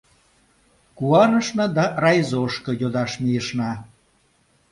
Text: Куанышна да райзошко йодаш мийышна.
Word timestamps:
Куанышна 0.97 1.65
да 1.75 1.85
райзошко 2.03 2.71
йодаш 2.81 3.11
мийышна. 3.21 3.71